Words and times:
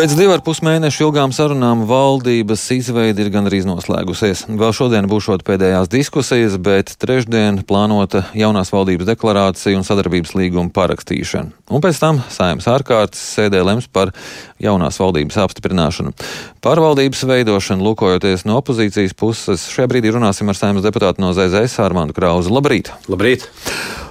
Pēc 0.00 0.14
divu 0.16 0.32
ar 0.32 0.40
pus 0.40 0.62
mēnešu 0.64 1.02
ilgām 1.04 1.32
sarunām 1.36 1.82
valdības 1.84 2.62
izveide 2.72 3.20
ir 3.20 3.28
gandrīz 3.34 3.66
noslēgusies. 3.68 4.46
Vēl 4.48 4.72
šodien 4.72 5.04
būšot 5.10 5.44
pēdējās 5.44 5.90
diskusijas, 5.92 6.56
bet 6.56 6.94
trešdien 7.04 7.58
plānota 7.68 8.22
jaunās 8.32 8.72
valdības 8.72 9.10
deklarācija 9.10 9.76
un 9.76 9.84
sadarbības 9.84 10.32
līguma 10.38 10.72
parakstīšana. 10.72 11.52
Un 11.68 11.84
pēc 11.84 12.00
tam 12.00 12.22
saimnes 12.32 12.70
ārkārtas 12.72 13.20
sēdē 13.34 13.60
lems 13.60 13.90
par 13.92 14.14
jaunās 14.56 14.96
valdības 15.04 15.36
apstiprināšanu. 15.44 16.16
Par 16.64 16.80
valdības 16.80 17.26
veidošanu, 17.34 17.90
lūkojoties 17.90 18.48
no 18.48 18.56
opozīcijas 18.64 19.12
puses, 19.12 19.68
šajā 19.68 19.92
brīdī 19.92 20.16
runāsim 20.16 20.48
ar 20.48 20.56
saimnes 20.56 20.88
deputātu 20.88 21.20
no 21.20 21.36
ZZS 21.36 21.76
Armānu 21.84 22.16
Krauzu. 22.16 22.56
Labrīt! 22.56 22.88
Labrīt! 23.04 23.50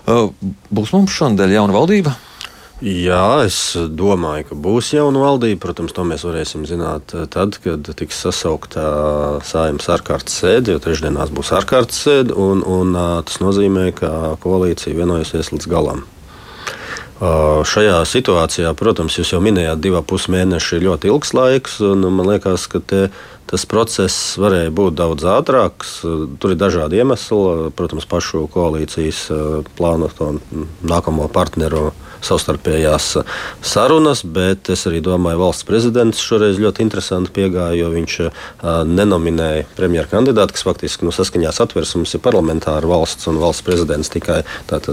Būs 0.05 0.93
mums 0.93 1.17
šonadēļ 1.17 1.57
jauna 1.63 1.81
valdība? 1.81 2.19
Jā, 2.79 3.43
es 3.43 3.75
domāju, 3.75 4.45
ka 4.47 4.55
būs 4.55 4.93
jauna 4.95 5.19
valdība. 5.19 5.59
Protams, 5.65 5.91
to 5.95 6.05
mēs 6.07 6.23
varēsim 6.23 6.63
zināt 6.67 7.11
eh, 7.11 7.25
tad, 7.27 7.57
kad 7.59 7.89
tiks 7.99 8.21
sasaukta 8.23 8.83
saimnes 9.43 9.89
ārkārtas 9.91 10.37
sēde, 10.39 10.77
jo 10.77 10.83
trešdienās 10.85 11.33
būs 11.35 11.51
ārkārtas 11.59 11.99
sēde. 12.05 12.37
Un, 12.39 12.63
un, 12.63 12.95
tas 13.27 13.41
nozīmē, 13.43 13.89
ka 13.99 14.13
koalīcija 14.45 14.95
vienojusies 14.95 15.51
līdz 15.51 15.67
galam. 15.71 16.05
Šajā 17.19 17.97
situācijā, 18.07 18.69
protams, 18.79 19.17
jūs 19.19 19.33
jau 19.33 19.41
minējāt, 19.43 19.81
divi 19.83 19.99
pusi 20.07 20.31
mēneši 20.31 20.77
ir 20.77 20.85
ļoti 20.87 21.11
ilgs 21.11 21.33
laiks. 21.35 21.79
Man 21.83 22.23
liekas, 22.23 22.69
ka 22.71 22.79
te, 22.79 23.01
tas 23.49 23.65
process 23.67 24.37
varēja 24.39 24.71
būt 24.71 24.95
daudz 25.01 25.27
ātrāks. 25.27 25.97
Tur 26.39 26.55
ir 26.55 26.59
dažādi 26.59 27.01
iemesli. 27.01 27.71
Protams, 27.75 28.07
pašu 28.07 28.45
koalīcijas 28.53 29.25
plānoto 29.75 30.37
nākamo 30.79 31.27
partneru 31.33 31.89
savstarpējās 32.25 33.13
sarunas, 33.63 34.23
bet 34.23 34.69
es 34.73 34.85
arī 34.89 35.01
domāju, 35.03 35.39
valsts 35.39 35.67
prezidents 35.67 36.21
šoreiz 36.23 36.59
ļoti 36.59 36.83
interesanti 36.83 37.31
piegāja, 37.35 37.77
jo 37.79 37.91
viņš 37.93 38.17
nenominēja 38.89 39.67
premjeru 39.77 40.11
kandidātu, 40.11 40.55
kas 40.57 40.65
faktiski 40.67 41.07
nu, 41.07 41.13
saskaņā 41.15 41.53
satversmes 41.55 42.15
ir 42.15 42.23
parlamentāra 42.23 42.89
valsts 42.89 43.29
un 43.31 43.39
valsts 43.41 43.65
prezidents 43.65 44.11
tikai 44.11 44.41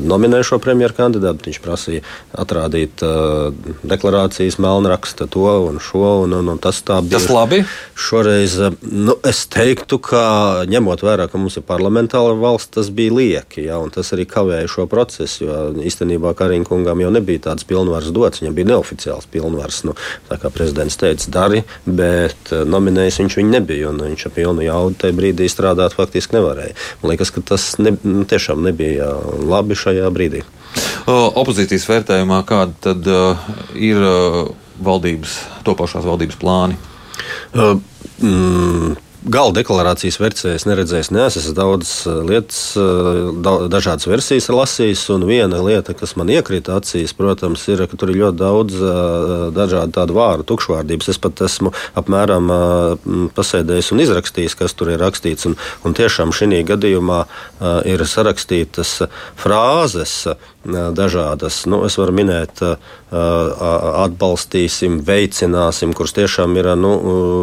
nominē 0.02 0.42
šo 0.46 0.60
premjeru 0.62 0.96
kandidātu. 1.00 1.48
Viņš 1.50 1.62
prasīja 1.64 2.04
atrādīt 2.36 3.02
uh, 3.04 3.52
deklarācijas 3.86 4.58
melnraksta 4.62 5.28
to 5.30 5.46
un 5.66 5.80
šo, 5.82 6.04
un, 6.24 6.34
un, 6.36 6.50
un 6.54 6.60
tas 6.62 6.82
tā 6.86 7.00
bija. 7.04 7.18
Tas 7.18 7.28
labi? 7.32 7.62
Šoreiz, 7.96 8.58
nu, 8.82 9.16
es 9.26 9.44
teiktu, 9.52 9.98
ka 10.02 10.22
ņemot 10.68 11.04
vērā, 11.06 11.28
ka 11.32 11.40
mums 11.40 11.56
ir 11.60 11.64
parlamentāra 11.68 12.34
valsts, 12.36 12.74
tas 12.76 12.90
bija 12.94 13.14
lieki, 13.16 13.66
ja, 13.68 13.80
un 13.82 13.92
tas 13.94 14.12
arī 14.16 14.26
kavēja 14.28 14.68
šo 14.70 14.86
procesu, 14.90 15.46
jo 15.46 15.60
īstenībā 15.86 16.34
Kariņkungam 16.36 17.04
jau 17.04 17.12
nebija 17.14 17.46
tādas 17.48 17.66
pilnvaras 17.68 18.12
dots. 18.14 18.42
Viņam 18.42 18.56
bija 18.56 18.70
neoficiāls 18.72 19.28
pilnvars. 19.32 19.82
Nu, 19.88 19.96
tā 20.28 20.38
kā 20.42 20.50
prezidents 20.52 20.98
teica, 21.00 21.30
dari, 21.32 21.62
bet 21.86 22.52
nominējis 22.52 23.20
viņš 23.22 23.38
viņu 23.40 23.54
nebija. 23.54 23.94
Viņš 23.96 24.28
ar 24.28 24.34
pilnu 24.36 24.66
jaudu 24.66 25.00
tajā 25.02 25.16
brīdī 25.16 25.48
strādāt 25.50 25.96
faktiski 25.96 26.38
nevarēja. 26.38 26.76
Man 27.02 27.14
liekas, 27.14 27.32
ka 27.34 27.44
tas 27.54 27.68
ne, 27.82 27.96
nu, 28.04 28.26
tiešām 28.28 28.64
nebija 28.66 29.12
labi 29.46 29.78
šajā 29.78 30.10
brīdī. 30.14 30.44
Opozīcijas 31.06 31.86
vērtējumā 31.86 32.40
kāda 32.48 32.72
tad 32.82 33.08
ir 33.78 34.00
valdības, 34.82 35.36
topošās 35.66 36.06
valdības 36.06 36.38
plāni? 36.40 36.78
Uh, 37.54 37.78
mm, 38.20 38.96
Gala 39.26 39.50
deklarācijas 39.56 40.20
versijā 40.22 40.52
es 40.54 40.64
neredzēju, 40.68 41.08
neesmu 41.16 41.40
es 41.40 41.54
daudz 41.56 41.88
eh, 42.06 42.18
lietas, 42.28 42.60
eh, 42.78 43.64
dažādas 43.72 44.06
versijas 44.06 44.46
lasījis. 44.52 45.02
Viena 45.26 45.58
lieta, 45.66 45.96
kas 45.98 46.14
man 46.20 46.30
iekrita 46.30 46.76
acīs, 46.78 47.14
protams, 47.16 47.64
ir, 47.72 47.82
ka 47.90 47.98
tur 47.98 48.12
ir 48.12 48.20
ļoti 48.20 48.38
daudz 48.38 48.78
eh, 48.78 49.50
dažādu 49.56 49.96
tādu 49.98 50.14
vārdu, 50.14 50.46
tukšvārdības. 50.46 51.10
Es 51.10 51.18
pat 51.18 51.42
esmu 51.42 51.74
apmēram 51.98 52.52
pasēdējis 53.34 53.90
un 53.96 54.04
izrakstījis, 54.04 54.54
kas 54.60 54.76
tur 54.78 54.92
ir 54.94 55.02
rakstīts. 55.02 55.48
Un, 55.50 55.58
un 55.82 55.96
tiešām 55.96 56.30
šī 56.36 56.62
gadījumā 56.68 57.24
ir 57.88 58.04
sarakstītas 58.06 59.00
frāzes 59.40 60.28
dažādas. 60.66 61.66
Nu, 61.70 61.84
es 61.86 61.96
varu 61.98 62.14
minēt, 62.16 62.62
atbalstīsim, 63.10 65.00
veicināsim, 65.06 65.94
kuras 65.96 66.14
tiešām 66.16 66.56
ir 66.58 66.70
nu, 66.78 66.92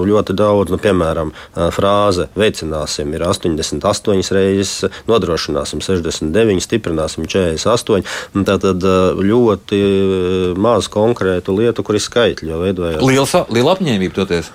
ļoti 0.08 0.36
daudz. 0.38 0.74
Nu, 0.74 0.80
piemēram, 0.82 1.34
frāze 1.74 2.28
veicināsim 2.40 3.14
ir 3.16 3.26
88 3.28 4.34
reizes, 4.36 4.90
nodrošināsim 5.10 5.84
69, 5.84 6.64
stiprināsim 6.64 7.28
48. 7.30 8.04
Tātad 8.48 8.90
ļoti 9.24 9.84
maz 10.60 10.90
konkrētu 10.94 11.58
lietu, 11.58 11.86
kur 11.86 11.98
ir 11.98 12.06
skaitļi. 12.06 12.54
Liela, 12.54 13.46
liela 13.54 13.76
apņēmība 13.78 14.22
toties 14.22 14.54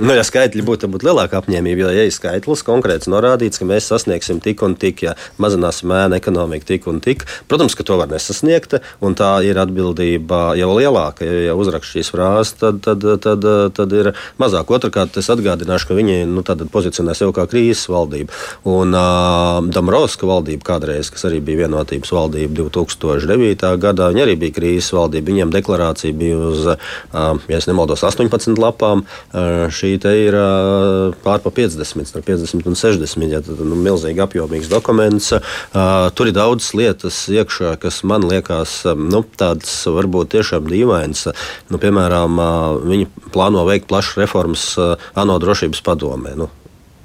nu, 0.00 0.14
ja 0.16 0.24
skaitļi 0.26 0.64
būtu, 0.66 0.88
būtu 0.90 1.08
lielāka 1.08 1.38
apņēmība, 1.40 1.84
jo, 1.84 1.90
ja 1.94 2.06
ir 2.06 2.14
skaitlis 2.14 2.64
konkrēts 2.66 3.08
norādīts, 3.10 3.60
ka 3.60 3.68
mēs 3.68 3.88
sasniegsim 3.90 4.40
tik 4.44 4.62
un 4.66 4.76
tik, 4.78 5.04
ja 5.06 5.14
mazināsim 5.42 5.92
ēnu 5.94 6.18
ekonomiku 6.18 6.68
tik 6.72 6.88
un 6.90 7.00
tik, 7.04 7.24
protams, 7.50 7.76
ka 7.76 7.86
to 7.86 7.98
var 8.00 8.10
nesasniegt, 8.10 8.78
un 9.04 9.16
tā 9.18 9.30
ir 9.46 9.58
atbildība 9.60 10.54
jau 10.58 10.70
lielāka. 10.74 11.26
Ja, 11.26 11.40
ja 11.50 11.56
uzrakst 11.58 11.94
šīs 11.94 12.10
frāzes, 12.14 12.54
tad, 12.60 12.80
tad, 12.84 13.04
tad, 13.24 13.46
tad 13.76 13.94
ir 13.94 14.12
mazāk. 14.40 14.72
Otrakārt, 14.74 15.18
es 15.20 15.30
atgādināšu, 15.32 15.90
ka 15.90 15.98
viņi 15.98 16.24
nu, 16.30 16.44
pozicionē 16.44 17.14
sev 17.16 17.34
kā 17.36 17.46
krīzes 17.50 17.86
valdību. 17.92 18.34
Un 18.70 18.96
uh, 18.96 19.60
Damrovska 19.74 20.28
valdība 20.28 20.66
kādreiz, 20.72 21.10
kas 21.12 21.26
arī 21.28 21.40
bija 21.44 21.64
vienotības 21.64 22.12
valdība 22.14 22.64
2009. 22.64 23.74
gadā, 23.82 24.10
viņi 24.12 24.24
arī 24.26 24.36
bija 24.40 24.58
krīzes 24.58 24.92
valdība. 24.96 25.30
Viņiem 25.32 25.54
deklarācija 25.54 26.16
bija 26.16 26.40
uz, 26.50 26.66
uh, 26.74 27.46
ja 27.50 27.62
nemaldos, 27.68 28.04
18 28.06 28.58
lapām. 28.60 29.04
Uh, 29.32 29.68
šī 29.84 30.14
ir 30.26 30.36
pār 31.24 31.42
pa 31.44 31.50
50, 31.50 32.08
starp 32.08 32.26
50 32.26 32.66
un 32.68 32.78
60. 32.78 33.28
Ja, 33.30 33.40
tad, 33.44 33.60
nu, 33.60 33.76
milzīgi 33.76 34.22
apjomīgs 34.24 34.70
dokuments. 34.72 35.32
Tur 36.16 36.30
ir 36.30 36.36
daudz 36.36 36.72
lietas 36.76 37.24
iekšā, 37.28 37.76
kas 37.82 38.02
man 38.04 38.24
liekas 38.28 38.82
nu, 38.96 39.24
tādas 39.36 39.84
varbūt 39.86 40.34
tiešām 40.34 40.68
dīvainas. 40.70 41.28
Nu, 41.70 41.80
piemēram, 41.82 42.40
viņi 42.84 43.08
plāno 43.34 43.64
veikt 43.68 43.88
plašas 43.90 44.20
reformas 44.24 44.68
ANO 45.14 45.38
drošības 45.42 45.84
padomē. 45.84 46.36
Nu, 46.38 46.50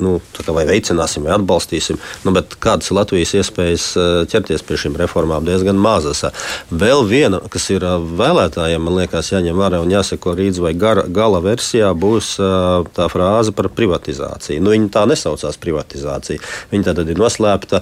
nu, 0.04 0.20
vai 0.48 0.66
veicināsim, 0.68 1.26
vai 1.28 1.36
atbalstīsim. 1.36 2.00
Nu, 2.24 2.34
kādas 2.64 2.90
ir 2.90 2.98
Latvijas 2.98 3.34
iespējas 3.40 3.88
eh, 4.00 4.10
ķerties 4.32 4.64
pie 4.66 4.78
šīm 4.80 4.96
reformām? 5.00 5.44
Diezgan 5.48 5.80
mazas. 5.80 6.24
Vēl 6.72 7.04
viena, 7.10 7.42
kas 7.52 7.68
ir 7.74 7.84
eh, 7.84 7.96
vēlētājiem, 8.20 8.86
man 8.86 9.00
liekas, 9.02 9.32
jāņem 9.34 9.60
vērā 9.60 9.82
un 9.84 9.92
jāseko 9.92 10.36
līdzi, 10.40 10.64
vai 10.64 10.74
gara, 10.80 11.04
gala 11.04 11.42
versijā 11.44 11.92
būs 11.92 12.32
eh, 12.40 12.88
tā 12.96 13.10
frāze 13.12 13.54
par 13.56 13.72
privatizāciju. 13.76 14.64
Nu, 14.64 14.74
viņa 14.76 14.92
tā 14.96 15.06
nesaucās 15.10 15.60
privatizācija. 15.60 16.40
Viņa 16.72 16.90
tad 16.90 17.04
ir 17.04 17.20
noslēpta 17.20 17.82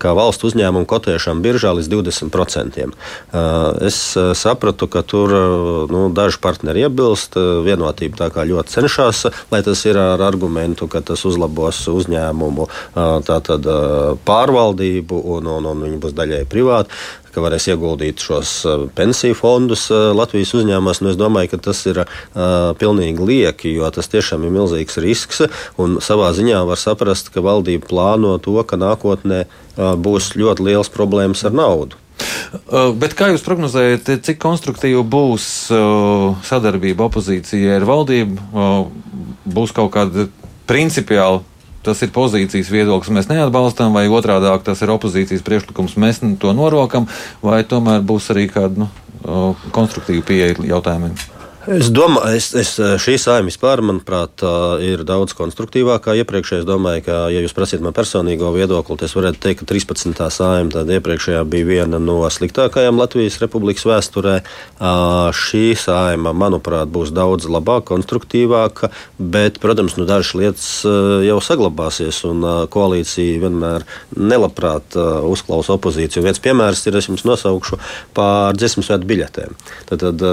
kā 0.00 0.12
valsts 0.16 0.44
uzņēmuma 0.46 0.88
kotēšana 0.88 1.42
biržā 1.44 1.72
līdz 1.76 1.88
20%. 1.92 2.86
Es 3.86 3.98
sapratu, 4.38 4.88
ka 4.90 5.02
tur 5.06 5.32
nu, 5.92 6.06
daži 6.14 6.40
partneri 6.42 6.84
iebilst, 6.86 7.36
vienotība 7.66 8.20
tā 8.20 8.28
kā 8.34 8.46
ļoti 8.48 8.76
cenšas, 8.76 9.24
lai 9.52 9.62
tas 9.66 9.84
ir 9.88 9.98
ar 10.00 10.22
argumentu, 10.26 10.88
ka 10.90 11.02
tas 11.04 11.24
uz 11.28 11.35
uzlabos 11.36 11.82
uzņēmumu 11.92 12.66
tātad, 13.28 13.68
pārvaldību, 14.26 15.22
un, 15.36 15.52
un, 15.58 15.70
un 15.72 15.86
viņi 15.86 16.02
būs 16.02 16.16
daļai 16.16 16.42
privāti 16.50 16.96
ka 17.36 17.42
varēs 17.44 17.68
ieguldīt 17.68 18.22
šos 18.24 18.50
pensiju 18.96 19.36
fondus 19.36 19.90
Latvijas 19.92 20.54
uzņēmumos. 20.56 21.02
Nu, 21.04 21.10
es 21.12 21.18
domāju, 21.20 21.52
ka 21.52 21.60
tas 21.68 21.82
ir 21.84 22.00
uh, 22.00 22.06
pilnīgi 22.80 23.28
lieki, 23.28 23.74
jo 23.76 23.90
tas 23.92 24.08
tiešām 24.08 24.46
ir 24.46 24.54
milzīgs 24.54 24.96
risks. 25.04 25.44
Savā 25.76 26.32
ziņā 26.36 26.62
var 26.64 26.80
saprast, 26.80 27.28
ka 27.34 27.44
valdība 27.44 27.90
plāno 27.90 28.32
to, 28.40 28.56
ka 28.64 28.80
nākotnē 28.80 29.44
uh, 29.44 29.92
būs 30.00 30.32
ļoti 30.40 30.70
liels 30.70 30.92
problēmas 30.92 31.44
ar 31.44 31.56
naudu. 31.60 32.00
Bet 32.96 33.12
kā 33.12 33.28
jūs 33.28 33.44
prognozējat, 33.44 34.08
cik 34.24 34.38
konstruktīva 34.40 35.02
būs 35.04 35.68
sadarbība 36.48 37.10
opozīcijai 37.10 37.74
ar 37.76 37.84
valdību? 37.84 38.46
Būs 39.52 39.74
kaut 39.76 39.92
kāda 39.92 40.24
principiāli 40.66 41.44
tas 41.86 42.02
ir 42.02 42.10
pozīcijas 42.10 42.70
viedoklis, 42.72 43.12
mēs 43.14 43.28
neatbalstām, 43.30 43.94
vai 43.94 44.08
otrādi 44.10 44.50
tas 44.66 44.82
ir 44.82 44.90
opozīcijas 44.96 45.44
priekšlikums, 45.46 45.94
mēs 46.02 46.18
to 46.42 46.50
norokam, 46.56 47.06
vai 47.44 47.62
tomēr 47.62 48.02
būs 48.02 48.32
arī 48.34 48.48
kāda 48.50 48.82
nu, 48.82 48.90
konstruktīva 49.76 50.26
pieeja 50.26 50.58
jautājumiem? 50.66 51.35
Es 51.66 51.88
domāju, 51.90 52.36
es, 52.38 52.52
es, 52.54 52.68
šī 52.78 53.16
saima 53.18 53.48
vispār, 53.48 53.80
manuprāt, 53.82 54.38
ir 54.86 55.00
daudz 55.06 55.34
konstruktīvākā 55.34 56.14
iepriekšējā. 56.20 56.62
Es 56.62 56.66
domāju, 56.68 57.02
ka, 57.08 57.16
ja 57.34 57.40
jūs 57.42 57.54
prasītu 57.56 57.82
man 57.82 57.94
personīgo 57.96 58.52
viedokli, 58.54 58.94
tad 58.94 59.08
es 59.08 59.16
varētu 59.18 59.40
teikt, 59.42 59.64
ka 59.64 59.66
13. 59.72 60.20
saima, 60.30 60.70
tad 60.70 60.92
iepriekšējā 60.94 61.40
bija 61.50 61.66
viena 61.66 61.98
no 61.98 62.20
sliktākajām 62.30 63.00
Latvijas 63.02 63.40
republikas 63.42 63.82
vēsturē. 63.88 64.36
Šī 65.34 65.64
saima, 65.80 66.30
manuprāt, 66.38 66.92
būs 66.94 67.10
daudz 67.16 67.48
labāka, 67.50 67.88
konstruktīvāka, 67.96 68.92
bet, 69.18 69.58
protams, 69.62 69.98
nu, 69.98 70.06
dažas 70.06 70.36
lietas 70.38 70.70
jau 71.26 71.40
saglabāsies, 71.42 72.22
un 72.30 72.46
koalīcija 72.70 73.42
vienmēr 73.42 73.88
nelabprāt 74.14 74.94
uzklausa 75.26 75.74
opozīciju. 75.74 76.28
Viens 76.28 76.42
piemērs 76.46 76.86
ir, 76.86 77.00
es 77.02 77.10
jums 77.10 77.26
nosaukšu, 77.26 77.82
par 78.14 78.54
dziesmu 78.54 78.86
svētku 78.86 79.10
biļetēm. 79.10 79.58
Tad, 79.90 80.06
tad 80.06 80.26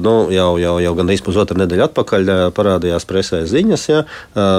nu, 0.00 0.16
jau, 0.32 0.50
jau 0.56 0.69
jau, 0.70 0.78
jau 0.84 0.94
gandrīz 0.98 1.22
pusotru 1.24 1.58
nedēļu 1.60 1.86
atpakaļ 1.88 2.32
parādījās 2.56 3.06
presē 3.08 3.42
ziņas. 3.50 3.86
Ja, 3.90 4.02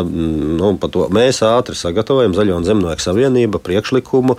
nu, 0.08 0.72
to, 0.92 1.08
mēs 1.14 1.42
ātri 1.48 1.78
sagatavojam 1.78 2.36
Zaļo 2.38 2.60
un 2.60 2.68
Zemnieku 2.68 3.04
savienību 3.04 3.62
priekšlikumu, 3.64 4.38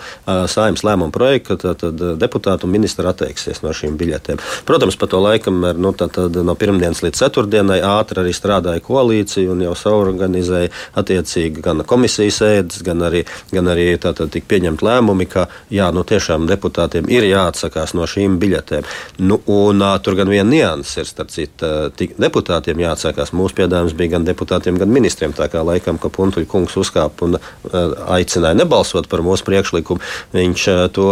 saimnes 0.50 0.84
lēmumu 0.86 1.14
projektu, 1.14 1.56
ka 1.56 1.74
tad, 1.74 1.82
tad 1.82 2.18
deputāti 2.20 2.66
un 2.66 2.74
ministri 2.74 3.08
atteiksies 3.08 3.62
no 3.64 3.74
šīm 3.76 3.96
biļetēm. 4.00 4.40
Protams, 4.68 4.98
pa 5.00 5.08
to 5.10 5.22
laikam 5.22 5.62
nu, 5.78 5.94
tad, 5.96 6.14
tad, 6.16 6.36
no 6.44 6.56
pirmdienas 6.58 7.02
līdz 7.04 7.22
ceturtdienai 7.24 7.80
ātri 7.86 8.22
arī 8.24 8.34
strādāja 8.36 8.82
koalīcija 8.84 9.52
un 9.52 9.64
jau 9.66 9.74
saorganizēja 9.78 10.72
attiecīgi 11.00 11.64
gan 11.64 11.84
komisijas 11.88 12.42
sēdes, 12.42 12.82
gan 12.86 13.04
arī, 13.08 13.24
gan 13.52 13.70
arī 13.72 13.90
tātad 14.02 14.32
tika 14.32 14.50
pieņemt 14.54 14.84
lēmumi, 14.84 15.28
ka 15.30 15.48
jā, 15.72 15.90
nu, 15.94 16.04
tiešām 16.08 16.48
deputātiem 16.50 17.08
ir 17.12 17.26
jāatsakās 17.28 17.94
no 17.98 18.06
šīm 18.08 18.38
biļetēm. 18.42 18.88
Nu, 19.22 19.40
un, 19.52 19.84
tur 20.02 20.18
gan 20.18 20.30
viena 20.32 20.48
nianses 20.50 21.02
ir, 21.02 21.08
starp 21.08 21.32
citu, 21.32 21.61
uh, 21.64 22.10
deputātiem 22.20 22.82
jāatsakās. 22.82 23.32
Mūsu 23.36 23.56
piedāvājums 23.60 23.96
bija 23.98 24.14
gan 24.16 24.26
deputātiem, 24.26 24.78
gan 24.80 24.92
ministriem. 24.92 25.34
Tā 25.36 25.48
kā 25.52 25.62
laikam, 25.66 25.98
ka 26.02 26.10
Puntuļa 26.12 26.48
kungs 26.50 26.76
uzkāpa 26.80 27.28
un 27.28 27.38
uh, 27.38 27.96
aicināja 28.16 28.58
nebalsot 28.58 29.08
par 29.12 29.24
mūsu 29.24 29.46
priekšlikumu, 29.48 30.02
viņš 30.34 30.66
uh, 30.72 30.84
to 30.94 31.08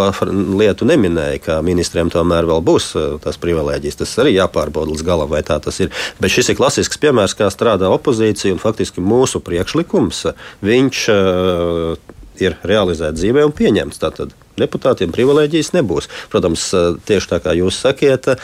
lietu 0.61 0.89
neminēja, 0.89 1.41
ka 1.47 1.59
ministriem 1.67 2.13
tomēr 2.13 2.49
vēl 2.51 2.65
būs 2.67 2.93
uh, 2.99 3.17
tas 3.23 3.41
privilēģijas. 3.41 4.01
Tas 4.03 4.17
arī 4.23 4.37
jāpārbauda 4.37 4.95
līdz 4.95 5.07
galam, 5.07 5.31
vai 5.33 5.43
tā 5.47 5.61
tas 5.63 5.81
ir. 5.83 5.93
Bet 6.21 6.35
šis 6.35 6.53
ir 6.53 6.61
klasisks 6.61 7.01
piemērs, 7.01 7.37
kā 7.39 7.51
strādā 7.53 7.91
opozīcija 7.93 8.55
un 8.57 8.63
faktiski 8.63 9.05
mūsu 9.05 9.43
priekšlikums. 9.45 10.27
Viņš 10.67 11.05
uh, 11.15 12.15
ir 12.41 12.57
realizēts 12.67 13.21
dzīvē 13.21 13.45
un 13.47 13.55
pieņemts. 13.57 14.01
Tātad 14.01 14.35
deputātiem 14.61 15.13
privilēģijas 15.15 15.75
nebūs. 15.77 16.09
Protams, 16.33 16.67
eh, 16.75 16.95
tieši 17.09 17.35
tā 17.35 17.41
kā 17.45 17.55
jūs 17.57 17.81
sakiet, 17.83 18.29
eh, 18.29 18.39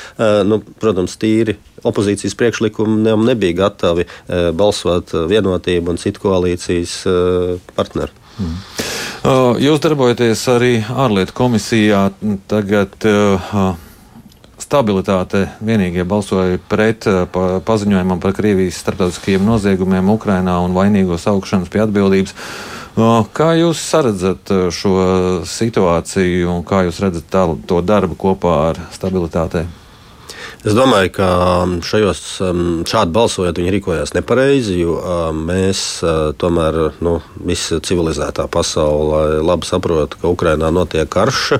nu, 0.44 0.60
protams, 0.80 1.16
tīri 1.20 1.56
opozīcijas 1.86 2.34
priekšlikumi 2.34 3.16
nebija 3.24 3.60
gatavi 3.62 4.06
eh, 4.06 4.50
balsot 4.52 5.12
vienotību 5.30 5.94
un 5.94 6.00
citu 6.00 6.26
koalīcijas 6.26 7.02
partneru. 7.76 8.12
Mm. 8.36 8.56
Jūs 9.62 9.80
darbojaties 9.80 10.42
arī 10.52 10.72
ārlietu 10.92 11.32
komisijā. 11.34 12.02
Tagad 12.50 13.06
stabilitāte 14.60 15.46
vienīgie 15.64 16.04
balsoja 16.04 16.60
pret 16.69 17.08
pa, 17.32 17.46
paziņojumam 17.64 18.20
par 18.20 18.36
Krievijas 18.36 18.78
starptautiskajiem 18.84 19.44
noziegumiem 19.46 20.12
Ukrainā 20.12 20.58
un 20.64 20.76
vainīgo 20.76 21.19
saukšanas 21.20 21.72
pie 21.72 21.84
atbildības. 21.86 22.36
Kā 22.96 23.50
jūs 23.58 23.81
redzat 23.93 24.48
šo 24.72 24.93
situāciju 25.44 26.48
un 26.48 26.62
kā 26.64 26.87
jūs 26.87 27.00
redzat 27.04 27.26
tā, 27.28 27.43
to 27.69 27.82
darbu 27.84 28.16
kopā 28.16 28.54
ar 28.70 28.81
stabilitātei? 28.94 29.66
Es 30.64 30.72
domāju, 30.72 31.10
ka 31.19 31.28
šajos 31.84 32.22
šādi 32.88 33.12
balsojot, 33.12 33.60
viņi 33.60 33.75
rīkojās 33.76 34.14
nepareizi, 34.16 34.78
jo 34.81 34.96
mēs 35.37 35.82
tomēr, 36.40 36.81
nu, 37.04 37.19
visa 37.37 37.82
civilizētā 37.84 38.48
pasaule 38.48 39.43
labi 39.44 39.69
saprot, 39.69 40.16
ka 40.16 40.32
Ukrainā 40.32 40.72
notiek 40.72 41.10
karš 41.12 41.58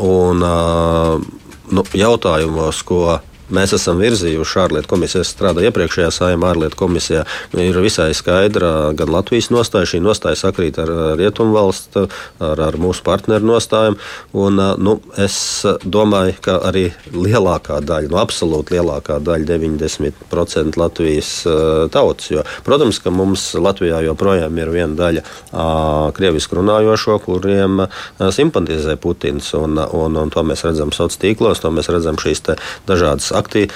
un 0.00 0.40
nu, 0.40 1.84
jautājumos, 1.92 2.80
ko 2.88 3.18
mēs 3.54 3.74
esam 3.76 4.00
virzījuši 4.02 4.60
ārlietu 4.62 4.90
komisiju. 4.90 5.22
Es 5.24 5.32
strādāju 5.34 5.70
iepriekšējā 5.70 6.10
saimā 6.14 6.52
ārlietu 6.52 6.78
komisijā. 6.78 7.24
Ir 7.58 7.78
visai 7.82 8.10
skaidra 8.16 8.92
gan 8.98 9.12
Latvijas 9.12 9.50
nostāja, 9.54 9.88
šī 9.92 10.02
nostāja 10.04 10.38
sakrīt 10.38 10.78
ar 10.82 10.92
rietumu 11.18 11.56
valstu, 11.56 12.06
ar, 12.44 12.62
ar 12.68 12.78
mūsu 12.80 13.04
partneru 13.06 13.48
nostājām. 13.52 13.98
Un, 14.38 14.60
nu, 14.82 14.98
es 15.20 15.38
domāju, 15.84 16.36
ka 16.44 16.58
arī 16.68 16.88
lielākā 17.14 17.80
daļa, 17.84 18.12
nu, 18.12 18.20
absolūti 18.20 18.76
lielākā 18.76 19.18
daļa, 19.24 19.48
90% 19.58 20.80
Latvijas 20.80 21.32
tautas. 21.94 22.30
Jo, 22.32 22.44
protams, 22.66 23.00
ka 23.02 23.12
mums 23.14 23.50
Latvijā 23.58 24.02
joprojām 24.06 24.60
ir 24.60 24.72
viena 24.74 24.98
daļa 24.98 25.24
krievisku 26.16 26.60
runājošo, 26.60 27.18
kuriem 27.24 27.84
simpatizē 28.18 28.98
Putins. 29.00 29.52
Un, 29.58 29.78
un, 29.78 30.18
un 30.20 30.32
to 30.32 30.44
mēs 30.46 30.64
redzam 30.66 30.92
sociālos 30.92 31.20
tīklos, 31.22 31.62
to 31.62 31.70
mēs 31.74 31.88
redzam 31.92 32.18
šīs 32.20 32.44
dažādas 32.88 33.32
akti, 33.38 33.66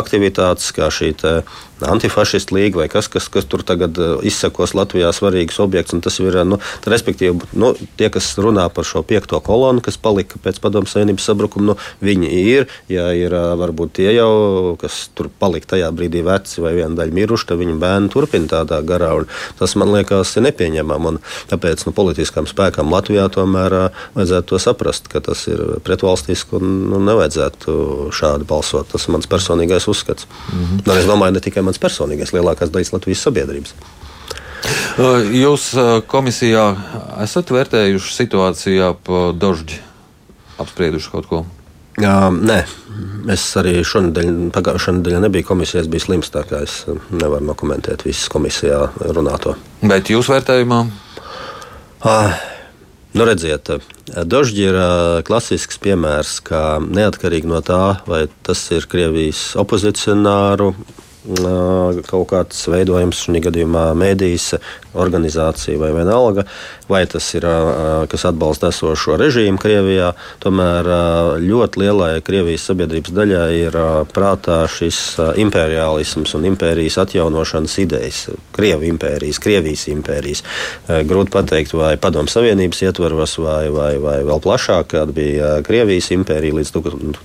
aktivitātes, 0.00 0.70
kā 0.76 0.90
šī 0.92 1.14
antifašistu 1.86 2.56
līga 2.56 2.82
vai 2.82 2.88
kas, 2.92 3.08
kas, 3.12 3.28
kas 3.32 3.46
tur 3.48 3.64
tagad 3.66 3.98
uh, 4.00 4.18
izsakos 4.26 4.74
Latvijā 4.76 5.12
svarīgs 5.14 5.60
objekts. 5.62 5.94
Tas 6.04 6.18
ir, 6.22 6.36
nu, 6.46 6.60
tā, 6.82 6.92
respektīvi, 6.92 7.50
nu, 7.58 7.72
tie, 8.00 8.10
kas 8.12 8.32
runā 8.40 8.66
par 8.72 8.86
šo 8.88 9.02
piekto 9.06 9.40
kolonu, 9.44 9.82
kas 9.84 9.98
palika 10.00 10.40
pēc 10.42 10.60
padomu 10.62 10.90
savienības 10.90 11.26
sabrukuma, 11.30 11.72
nu, 11.72 11.76
viņi 12.04 12.30
ir, 12.40 12.68
ja 12.92 13.10
ir 13.16 13.34
uh, 13.36 13.52
varbūt 13.60 13.96
tie 14.00 14.10
jau, 14.14 14.76
kas 14.80 15.08
tur 15.16 15.30
palika 15.42 15.74
tajā 15.74 15.90
brīdī 15.94 16.24
veci 16.26 16.62
vai 16.64 16.74
viena 16.78 16.96
daļa 16.98 17.16
miruši, 17.16 17.50
tad 17.50 17.60
viņu 17.60 17.78
bērni 17.80 18.12
turpina 18.12 18.50
tādā 18.50 18.80
garā. 18.86 19.10
Tas 19.58 19.74
man 19.80 19.90
liekas 19.94 20.36
nepieņemami. 20.38 21.18
Tāpēc 21.50 21.82
nu, 21.88 21.94
politiskām 21.96 22.46
spēkām 22.48 22.92
Latvijā 22.92 23.26
tomēr 23.32 23.76
vajadzētu 24.14 24.52
to 24.52 24.60
saprast, 24.62 25.08
ka 25.10 25.22
tas 25.24 25.46
ir 25.50 25.62
pretvalstiski 25.86 26.58
un 26.60 26.76
nu, 26.92 27.00
nevajadzētu 27.08 28.10
šādi 28.14 28.46
balsot. 28.48 28.90
Tas 28.92 29.06
ir 29.06 29.16
mans 29.16 29.28
personīgais 29.30 29.88
uzskats. 29.90 30.26
Mm 30.52 30.62
-hmm. 30.62 30.90
Un 30.90 30.98
es 30.98 31.08
domāju, 31.08 31.34
ne 31.36 31.40
tikai 31.40 31.62
mans 31.70 31.82
personīgais, 31.82 32.34
lielākās 32.36 32.72
daļas 32.74 32.92
Latvijas 32.96 33.24
sabiedrības. 33.26 33.74
Jūs 35.32 35.70
komisijā 36.10 36.66
esat 37.24 37.54
vērtējuši 37.54 38.12
situāciju 38.18 38.84
ap 38.90 39.08
Dožģi, 39.40 39.80
apsprieduši 40.60 41.14
kaut 41.14 41.30
ko? 41.30 41.40
Jā, 42.00 42.30
nē, 42.32 42.58
es 43.32 43.42
arī 43.60 43.80
šonadēļ, 43.84 44.28
pagājušā 44.54 44.94
nedēļā 44.98 45.24
nebiju 45.24 45.48
komisijā, 45.48 45.82
es 45.82 45.90
biju 45.90 46.04
slims, 46.04 46.30
tā 46.32 46.44
kā 46.48 46.62
es 46.64 46.82
nevaru 47.10 47.48
nokomentēt 47.48 48.04
visas 48.06 48.30
komisijā 48.32 48.86
runāto. 49.16 49.56
Bet 49.84 50.12
jūs 50.12 50.30
vērtējumā? 50.32 50.84
Ah, 52.08 52.38
Nu, 53.10 53.24
redziet, 53.26 53.66
Dožģi 54.06 54.66
ir 54.68 54.76
klasisks 55.26 55.80
piemērs, 55.82 56.36
ka 56.46 56.78
neatkarīgi 56.78 57.48
no 57.50 57.58
tā, 57.66 57.98
vai 58.06 58.28
tas 58.46 58.62
ir 58.70 58.86
Krievijas 58.90 59.56
opozicionāru 59.58 60.68
kaut 62.08 62.28
kāds 62.30 62.62
veidojums, 62.72 63.26
šī 63.26 63.42
gadījumā 63.44 63.90
mēdīs, 63.98 64.54
organizācija 64.96 65.78
vai 65.78 65.92
vienalga, 65.94 66.44
vai 66.90 67.04
tas 67.06 67.26
ir 67.36 67.44
kas 68.10 68.24
atbalsta 68.26 68.70
esošo 68.72 69.14
režīmu 69.20 69.60
Krievijā. 69.60 70.12
Tomēr 70.42 70.88
ļoti 71.44 71.82
lielai 71.84 72.10
Krievijas 72.26 72.64
sabiedrības 72.70 73.14
daļai 73.14 73.50
ir 73.60 73.76
prātā 74.10 74.64
šis 74.70 75.20
imperialisms 75.38 76.34
un 76.38 76.48
impērijas 76.50 76.98
atjaunošanas 77.04 77.76
idejas. 77.84 78.22
Krievu 78.56 78.88
impērijas, 78.90 79.38
Krievijas 79.42 79.86
impērijas. 79.92 80.42
Grūti 80.88 81.34
pateikt, 81.36 81.76
vai 81.78 81.94
Padomu 82.00 82.32
Savienības 82.32 82.82
ietvaros, 82.88 83.36
vai, 83.44 83.68
vai, 83.74 83.92
vai 84.02 84.16
vēl 84.26 84.42
plašāk, 84.42 84.90
kad 84.96 85.14
bija 85.14 85.60
Krievijas 85.66 86.10
impērija 86.16 86.58
līdz 86.58 86.74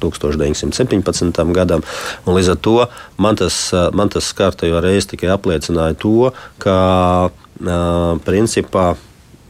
1917. 0.03 1.43
gadam. 1.55 1.81
Un 2.25 2.37
līdz 2.37 2.53
ar 2.53 2.61
to 2.61 2.77
man 3.17 3.39
tas 3.39 3.71
man 3.95 4.11
tas 4.13 4.31
kārtējo 4.37 4.81
reizi 4.83 5.13
tikai 5.15 5.31
apliecināja 5.35 5.97
to, 5.99 6.31
ka 6.61 6.77
principā 8.25 8.93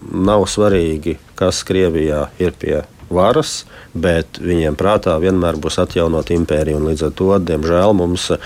nav 0.06 0.46
svarīgi, 0.50 1.18
kas 1.38 1.64
Krievijā 1.66 2.28
ir 2.40 2.54
pie 2.60 2.84
varas, 3.10 3.64
bet 3.94 4.40
viņiem 4.42 4.78
prātā 4.78 5.16
vienmēr 5.22 5.58
būs 5.62 5.78
atjaunot 5.82 6.32
impēriju. 6.34 6.82
Līdz 6.88 7.08
ar 7.08 7.14
to, 7.18 7.28
diemžēl, 7.50 7.94
mums 7.98 8.30
uh, 8.34 8.40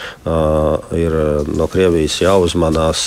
ir 0.96 1.16
no 1.56 1.68
Krievijas 1.72 2.20
jāuzmanās, 2.24 3.06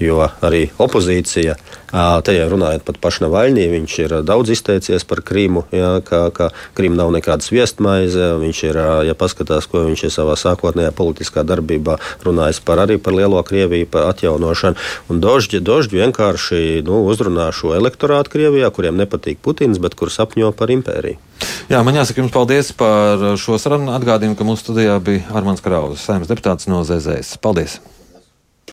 jo 0.00 0.22
arī 0.44 0.66
opozīcija, 0.80 1.56
uh, 1.56 1.77
te 2.24 2.34
jau 2.36 2.48
runājot 2.52 2.84
pat 2.86 2.98
pašu 3.02 3.24
Navaļņī, 3.24 3.64
viņš 3.72 3.94
ir 4.04 4.14
daudz 4.26 4.52
izteicies 4.52 5.06
par 5.08 5.22
Krīmu, 5.24 5.64
jā, 5.74 5.98
ka, 6.04 6.28
ka 6.34 6.50
Krīma 6.76 7.00
nav 7.00 7.12
nekāda 7.16 7.44
viestmaize. 7.48 8.34
Viņš 8.42 8.62
ir, 8.68 8.80
ja 9.08 9.16
paskatās, 9.18 9.68
ko 9.70 9.86
viņš 9.86 10.04
ir 10.08 10.14
savā 10.14 10.36
sākotnējā 10.38 10.92
politiskā 10.96 11.44
darbībā 11.48 11.98
runājis 12.26 12.60
par 12.64 12.84
arī 12.84 12.98
par 13.00 13.16
lielo 13.16 13.40
Krieviju, 13.42 13.88
par 13.90 14.10
atjaunošanu. 14.12 14.76
Un 15.08 15.22
Dožģi, 15.24 15.62
Dožģi 15.64 16.02
vienkārši 16.04 16.62
nu, 16.86 17.02
uzrunā 17.08 17.50
šo 17.56 17.74
elektorātu 17.78 18.36
Krievijā, 18.36 18.70
kuriem 18.74 18.98
nepatīk 19.00 19.40
Putins, 19.42 19.80
bet 19.82 19.96
kur 19.98 20.12
sapņo 20.12 20.52
par 20.56 20.72
impēriju. 20.74 21.20
Jā, 21.68 21.82
man 21.86 21.96
jāsaka 21.98 22.22
jums 22.22 22.34
paldies 22.34 22.72
par 22.76 23.22
šo 23.40 23.60
sarunu. 23.60 23.92
Atgādinu, 23.94 24.36
ka 24.38 24.46
mūsu 24.48 24.68
studijā 24.68 24.96
bija 25.04 25.28
Armāns 25.36 25.62
Krauzes, 25.64 26.02
saimnes 26.04 26.30
deputāts 26.30 26.68
no 26.70 26.82
ZZS. 26.86 27.38
Paldies! 27.44 27.78